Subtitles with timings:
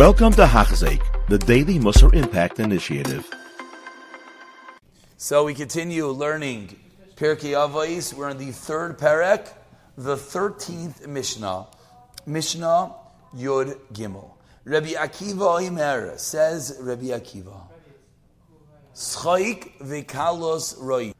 [0.00, 3.28] Welcome to Hachzik, the Daily Musar Impact Initiative.
[5.18, 6.74] So we continue learning
[7.16, 8.14] Pirkei Avos.
[8.14, 9.48] We're in the third parak,
[9.98, 11.66] the thirteenth Mishnah,
[12.24, 12.94] Mishnah
[13.36, 14.30] Yud Gimel.
[14.64, 17.60] Rabbi Akiva Omer says Rabbi Akiva,
[18.94, 21.12] Schaik v'kalos roish.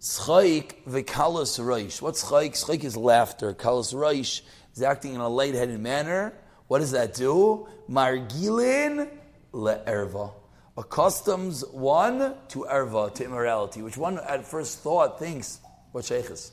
[0.00, 2.02] Schaik v'kalos roish.
[2.02, 2.54] What's schaik?
[2.54, 3.54] Schaik is laughter.
[3.54, 4.40] Kalos roish
[4.74, 6.32] is acting in a light-headed manner.
[6.68, 7.68] What does that do?
[7.88, 9.10] Margilin
[9.52, 10.32] le'erva.
[10.76, 15.60] Accustoms one to erva, to immorality, which one at first thought thinks,
[15.92, 16.50] what sheikhs?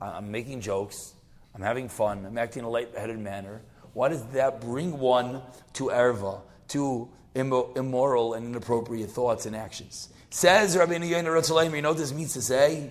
[0.00, 1.14] I'm making jokes,
[1.54, 3.62] I'm having fun, I'm acting in a light-headed manner.
[3.92, 5.42] Why does that bring one
[5.74, 10.08] to erva, to immoral and inappropriate thoughts and actions?
[10.30, 12.90] Says Rabbi Yoina Ratzalaim, you know what this means to say?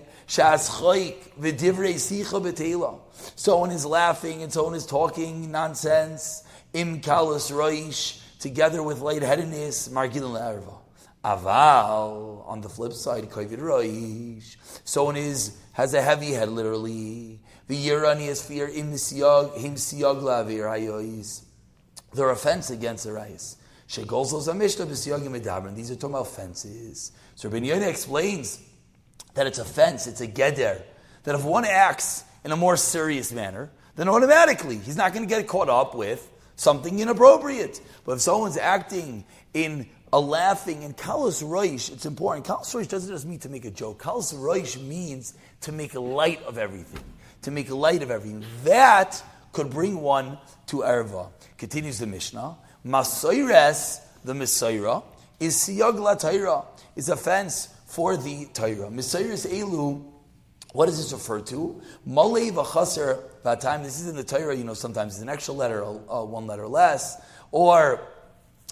[3.36, 10.32] Someone is laughing and someone is talking nonsense im kalas roish, together with lightheadedness, margilin
[10.38, 10.78] le'erva.
[11.24, 14.56] Aval, on the flip side, kovid roish.
[14.84, 17.40] Someone is, has a heavy head, literally.
[17.68, 21.42] The yirani is fear im siyag, him siyag lavir hayois.
[22.12, 23.56] They're offense against the rice.
[23.88, 25.74] Shegolzos amishta b'siyagim medabrin.
[25.74, 27.12] These are talking offenses.
[27.34, 28.60] So Rabbi Yoina explains
[29.34, 30.82] that it's a fence, it's a geder.
[31.24, 35.32] That if one acts in a more serious manner, then automatically he's not going to
[35.32, 37.80] get caught up with something inappropriate.
[38.04, 42.46] But if someone's acting in a laughing and kalas roish, it's important.
[42.46, 44.02] Kalas roish doesn't just mean to make a joke.
[44.02, 47.04] Kalas roish means to make light of everything,
[47.42, 48.44] to make light of everything.
[48.64, 51.28] That could bring one to erva.
[51.58, 52.56] Continues the Mishnah.
[52.84, 55.02] Masoires, the Mesorah,
[55.38, 56.64] is siyag la Torah,
[56.96, 58.90] is offense for the Torah.
[58.90, 60.11] Messiahs elu
[60.72, 61.80] what does this refer to?
[62.04, 63.20] Malay v'chaser
[63.60, 63.82] time.
[63.82, 64.56] This is in the Torah.
[64.56, 67.20] You know, sometimes it's an extra letter, uh, one letter less,
[67.50, 68.00] or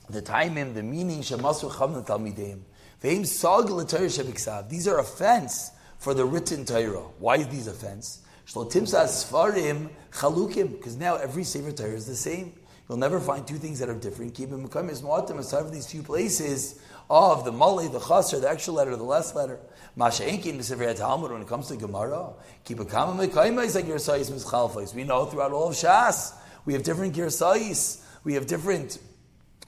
[0.09, 2.61] the time in the meaning shemasu chavna talmidim.
[3.03, 4.69] Ve'im sag l'Torah shebiksav.
[4.69, 7.05] These are offense for the written Torah.
[7.19, 8.23] Why is these offense?
[8.47, 10.73] Shlotimsa svarim chalukim.
[10.73, 12.55] Because now every Sefer Torah is the same.
[12.89, 14.35] You'll never find two things that are different.
[14.35, 16.81] Keep aside from these few places
[17.11, 19.59] of the malay, the chaser, the extra letter, the less letter.
[19.99, 22.31] Masha'inkin b'sefer Talmud when it comes to Gemara.
[22.65, 24.95] Keep a kama mekaima like girsayis mischalfais.
[24.95, 26.33] We know throughout all of Shas
[26.65, 28.03] we have different girsayis.
[28.23, 28.99] We have different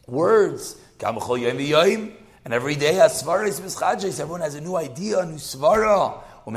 [0.06, 0.76] words.
[1.00, 4.20] And every day, asvaris mischadjes.
[4.20, 6.22] Everyone has a new idea, a new svara.
[6.44, 6.56] And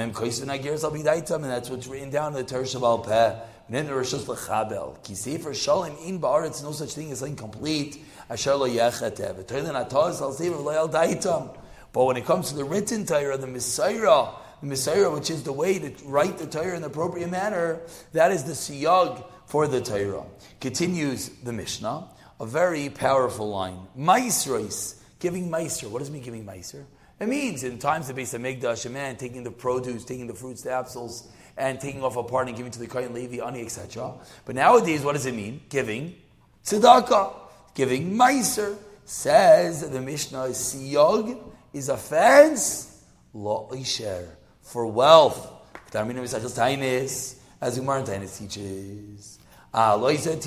[1.44, 3.74] that's what's written down in the Torah Shabbat Peh.
[3.74, 5.04] Then the Rishos Lechabel.
[5.04, 8.04] Ki Sefer Shalom in Ba'aretz, no such thing as incomplete.
[8.30, 9.44] Asher lo yechatev.
[9.46, 11.56] Toilen ataz al lo daitam.
[11.94, 15.54] But when it comes to the written Torah, the Mesorah, the Mesorah, which is the
[15.54, 17.80] way to write the Torah in the appropriate manner,
[18.12, 20.24] that is the siyag for the Torah.
[20.60, 22.10] Continues the Mishnah,
[22.42, 23.88] a very powerful line.
[23.98, 25.90] Maisrois, giving meiser.
[25.90, 26.84] What does it mean giving meiser?
[27.18, 30.64] It means in times of Beis Hamikdash, a man taking the produce, taking the fruits,
[30.64, 34.14] the apples, and taking off a part and giving to the Kohen Levi, Ani, etc.
[34.46, 35.62] But nowadays, what does it mean?
[35.70, 36.16] Giving
[36.64, 37.34] tzedakah,
[37.74, 38.78] giving meiser.
[39.08, 41.40] Says the Mishnah, siyag
[41.74, 43.04] is a fence
[43.36, 44.28] lo isher
[44.64, 45.52] for wealth.
[45.94, 49.40] As Umar and Tainis teaches.
[49.74, 50.38] Ah, there's a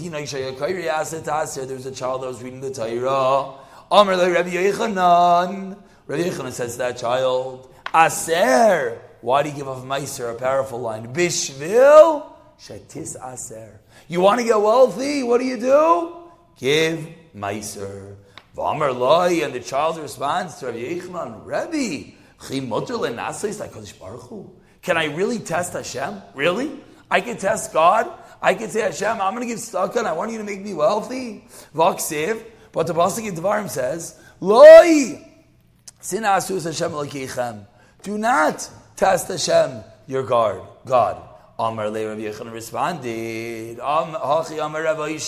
[1.92, 3.54] child that was reading the Torah.
[3.91, 5.78] Amr Rabbi Yechanan.
[6.06, 9.00] Rabbi Yechanan says to that child, Aser.
[9.20, 10.34] Why do you give off Meiser?
[10.34, 11.12] A powerful line.
[11.12, 12.26] Bishvil
[12.60, 13.80] shetis aser.
[14.08, 15.22] You want to get wealthy?
[15.22, 16.16] What do you do?
[16.56, 18.16] Give Meiser.
[18.56, 22.14] V'amar loy, and the child responds to Rabbi Yechman, Rabbi,
[24.82, 26.22] can I really test Hashem?
[26.34, 26.70] Really?
[27.10, 28.12] I can test God?
[28.40, 30.74] I can say, Hashem, I'm going to give tzedakah I want you to make me
[30.74, 31.44] wealthy.
[31.74, 35.20] V'aksiv, but the Pasuk in Devarim says, Loi,
[36.00, 37.66] sin asus Hashem.
[38.02, 41.22] Do not test Hashem, your guard, God.
[41.56, 45.19] Amar le Rabbi Yechon responded, Hachi Amar Rabbi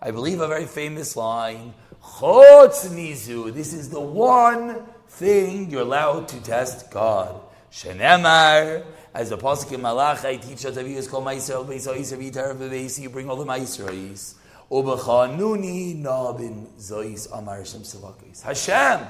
[0.00, 1.74] I believe a very famous line.
[2.00, 3.52] Chotz nizu.
[3.52, 7.40] This is the one thing you're allowed to test God.
[7.72, 13.00] Shenemar, as the pasuk in Malachi teach us is called Ma'israel Beisois Avitar V'Beisi.
[13.00, 14.34] You bring all the Ma'israels.
[14.70, 18.42] Ubechanuni nabin zois amar Hashem Savakis.
[18.42, 19.06] Hashem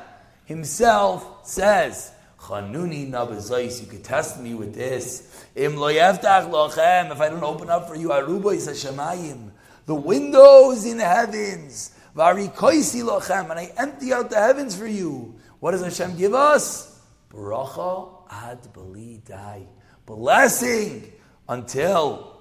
[0.46, 2.12] Himself says.
[2.38, 5.44] Chanuni nabazois, you could test me with this.
[5.56, 9.50] Im lo lochem, if I don't open up for you, aruba is Hashemayim,
[9.86, 11.94] the windows in the heavens.
[12.14, 15.34] Vari koisi lochem, and I empty out the heavens for you.
[15.60, 17.00] What does Hashem give us?
[17.30, 19.66] Bracha ad beli dai.
[20.06, 21.12] Blessing
[21.48, 22.40] until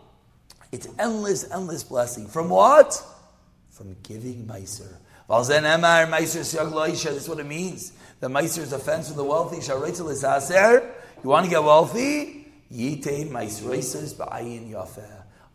[0.71, 2.27] it's endless, endless blessing.
[2.27, 3.03] From what?
[3.77, 4.97] from giving Meiser.
[5.29, 7.13] Meiser.
[7.13, 7.93] This what it means.
[8.19, 9.57] The Meiser is a fence for the wealthy.
[9.57, 12.47] You want to get wealthy?
[12.71, 13.63] Meiser.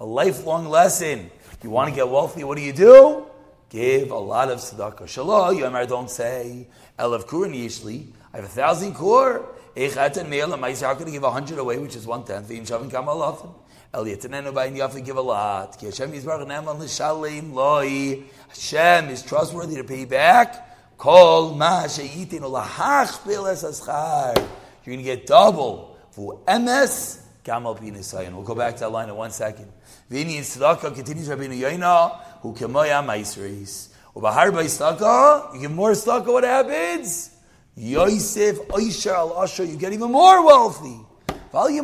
[0.00, 1.30] A lifelong lesson.
[1.62, 2.44] You want to get wealthy?
[2.44, 3.26] What do you do?
[3.70, 5.08] Give a lot of tzedakah.
[5.08, 6.66] Shalom, Yomar, don't say,
[6.98, 8.08] Elav Kurin Yishli.
[8.34, 9.46] I have a thousand kur.
[9.74, 12.50] Echat and Me'el, how can I give a hundred away, which is one tenth?
[12.50, 12.90] V'im Shavim
[13.92, 15.80] Kamal Eliyatanenu Bayin Yafa give a lot.
[15.80, 16.14] Hashem
[19.08, 20.96] is trustworthy to pay back.
[20.96, 24.36] Kol Ma Sheyitin Ulahach Pilas Aschar.
[24.36, 25.96] You're going to get double.
[26.10, 28.32] For MS, Gamal Pinisayan.
[28.32, 29.70] We'll go back to that line in one second.
[30.08, 33.88] Vini in Tzedakah continues Rabbeinu Yoina, who kemoya maisris.
[34.14, 37.30] Ubahar Tzedakah, you give more Tzedakah, what happens?
[37.76, 40.98] Yosef, Oisha, Al Asher, you get even more wealthy.
[41.52, 41.74] Don't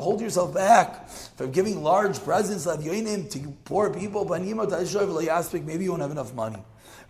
[0.00, 4.24] hold yourself back from giving large presents to poor people.
[4.24, 6.58] Maybe you won't have enough money.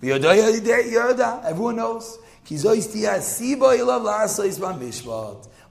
[0.02, 2.18] Everyone knows.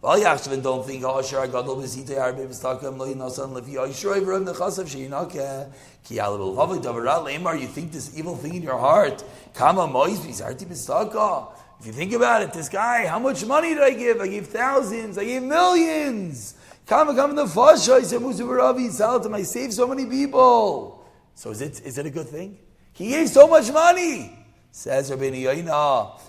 [0.04, 1.22] Yachshavin don't think oh,
[7.24, 7.60] Leimar.
[7.60, 9.24] You think this evil thing in your heart?
[11.80, 14.20] If you think about it, this guy, how much money did I give?
[14.20, 15.18] I gave thousands.
[15.18, 16.56] I gave millions.
[16.88, 17.94] Come, come the Fasha.
[17.96, 19.36] I said Musa Baravi Salatam.
[19.36, 21.06] I saved so many people.
[21.36, 22.58] So is it is it a good thing?
[22.94, 24.34] He gave so much money.
[24.72, 26.20] Says Rabbeinu Yoina.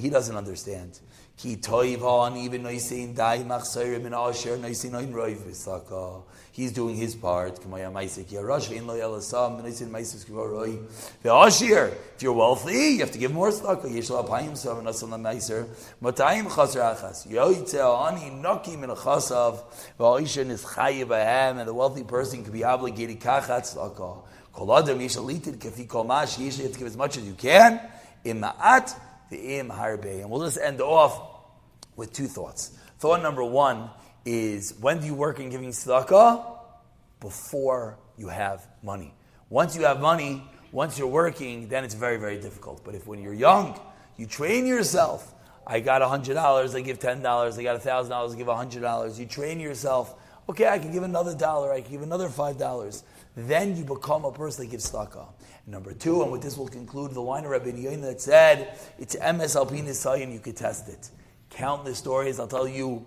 [0.00, 1.00] He doesn't understand.
[1.40, 6.22] Ki toivan even noisin dai machsayrim in asher noisin oin roiv v'saka.
[6.52, 7.58] He's doing his part.
[7.62, 10.84] Kamaya maisik yarash in lo yalasam noisin maisis kivaroi.
[11.24, 11.94] Ve'ashir.
[12.14, 13.84] If you're wealthy, you have to give more tzaka.
[13.84, 15.66] Yeshal apayim sam nasam maiser.
[16.02, 17.26] Matayim chasr achas.
[17.26, 19.60] Yoytze ani noki min chasav.
[19.98, 21.56] Ve'asher nis chayiv ahem.
[21.58, 24.24] And the wealthy person could be obligated kachat tzaka.
[24.52, 26.36] Kol adam yeshal lited kafi kol mash.
[26.36, 27.80] Yeshal you have to give as much as you can.
[28.26, 28.94] Ima'at
[29.32, 30.20] ve'im harbe.
[30.20, 31.28] And we'll just end off
[31.96, 32.78] with two thoughts.
[32.98, 33.90] Thought number one
[34.24, 36.58] is when do you work in giving tzedakah?
[37.20, 39.14] Before you have money.
[39.48, 40.42] Once you have money,
[40.72, 42.84] once you're working, then it's very, very difficult.
[42.84, 43.78] But if when you're young,
[44.16, 45.34] you train yourself.
[45.66, 47.58] I got $100, I give $10.
[47.58, 49.18] I got $1,000, I give $100.
[49.18, 50.14] You train yourself.
[50.48, 53.02] Okay, I can give another dollar, I can give another $5.
[53.36, 55.28] Then you become a person that gives tzedakah.
[55.66, 59.16] Number two, and with this we'll conclude the line of Rabbi Yoin that said, it's
[59.16, 61.10] MS Alpin Nisayan, you could test it
[61.50, 62.40] countless stories.
[62.40, 63.06] I'll tell you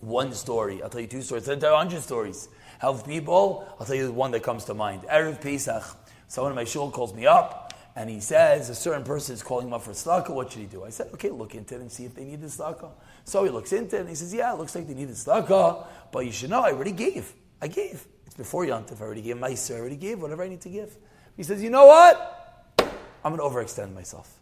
[0.00, 0.82] one story.
[0.82, 1.48] I'll tell you two stories.
[1.48, 2.48] I'll tell you a hundred stories.
[2.78, 3.66] Help people.
[3.78, 5.02] I'll tell you the one that comes to mind.
[5.02, 5.84] Erev Pesach.
[6.28, 9.66] Someone in my shul calls me up and he says a certain person is calling
[9.66, 10.30] him up for tzedakah.
[10.30, 10.84] What should he do?
[10.84, 12.90] I said, okay, look into it and see if they need the tzedakah.
[13.24, 15.14] So he looks into it and he says, yeah, it looks like they need the
[15.14, 17.32] tzedakah, but you should know I already gave.
[17.60, 18.06] I gave.
[18.26, 19.00] It's before Yontif.
[19.00, 20.96] I already gave my I already gave whatever I need to give.
[21.36, 22.76] He says, you know what?
[23.24, 24.32] I'm going to overextend myself.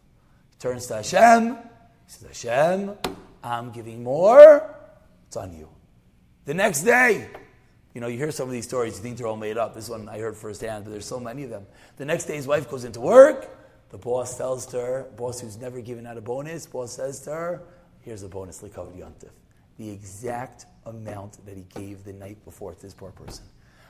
[0.58, 1.56] Turns to Hashem.
[2.06, 2.93] Says, Hashem,
[3.43, 4.75] I'm giving more.
[5.26, 5.69] It's on you.
[6.44, 7.29] The next day,
[7.94, 9.75] you know, you hear some of these stories, you think they're all made up.
[9.75, 11.67] This one I heard firsthand, but there's so many of them.
[11.97, 13.49] The next day, his wife goes into work.
[13.91, 17.31] The boss tells to her, boss who's never given out a bonus, boss says to
[17.31, 17.62] her,
[18.03, 19.31] here's a bonus, Likavad Yontif.
[19.79, 23.44] The exact amount that he gave the night before to this poor person.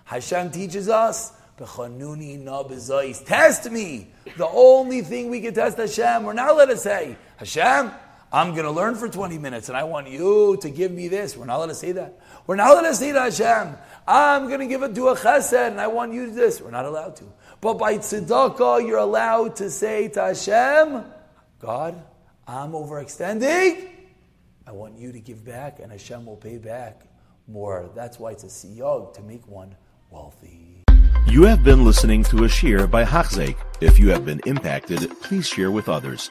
[0.05, 1.33] Hashem teaches us,
[3.25, 4.09] test me.
[4.37, 7.91] The only thing we can test Hashem, we're not allowed to say, Hashem,
[8.33, 11.37] I'm going to learn for 20 minutes and I want you to give me this.
[11.37, 12.19] We're not allowed to say that.
[12.47, 15.69] We're not allowed to say to Hashem, I'm going to give it to a chesed
[15.69, 16.61] and I want you to do this.
[16.61, 17.25] We're not allowed to.
[17.61, 21.05] But by tzedakah, you're allowed to say to Hashem,
[21.61, 22.03] God,
[22.47, 23.91] I'm overextending.
[24.67, 27.03] I want you to give back and Hashem will pay back
[27.47, 27.89] more.
[27.95, 29.77] That's why it's a siyog to make one
[30.11, 30.83] wealthy.
[31.29, 33.57] You have been listening to a shear by Hachzeik.
[33.81, 36.31] If you have been impacted, please share with others.